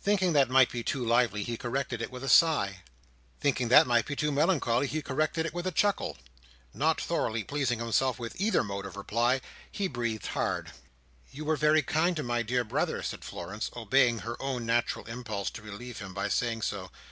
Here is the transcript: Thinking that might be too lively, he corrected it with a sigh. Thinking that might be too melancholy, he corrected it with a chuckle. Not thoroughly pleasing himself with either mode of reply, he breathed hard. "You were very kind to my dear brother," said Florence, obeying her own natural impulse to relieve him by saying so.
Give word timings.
Thinking 0.00 0.32
that 0.32 0.50
might 0.50 0.72
be 0.72 0.82
too 0.82 1.06
lively, 1.06 1.44
he 1.44 1.56
corrected 1.56 2.02
it 2.02 2.10
with 2.10 2.24
a 2.24 2.28
sigh. 2.28 2.82
Thinking 3.38 3.68
that 3.68 3.86
might 3.86 4.06
be 4.06 4.16
too 4.16 4.32
melancholy, 4.32 4.88
he 4.88 5.00
corrected 5.02 5.46
it 5.46 5.54
with 5.54 5.68
a 5.68 5.70
chuckle. 5.70 6.16
Not 6.74 7.00
thoroughly 7.00 7.44
pleasing 7.44 7.78
himself 7.78 8.18
with 8.18 8.34
either 8.40 8.64
mode 8.64 8.86
of 8.86 8.96
reply, 8.96 9.40
he 9.70 9.86
breathed 9.86 10.26
hard. 10.26 10.72
"You 11.30 11.44
were 11.44 11.54
very 11.56 11.82
kind 11.82 12.16
to 12.16 12.24
my 12.24 12.42
dear 12.42 12.64
brother," 12.64 13.04
said 13.04 13.22
Florence, 13.24 13.70
obeying 13.76 14.18
her 14.18 14.36
own 14.42 14.66
natural 14.66 15.04
impulse 15.04 15.48
to 15.50 15.62
relieve 15.62 16.00
him 16.00 16.12
by 16.12 16.26
saying 16.28 16.62
so. 16.62 16.90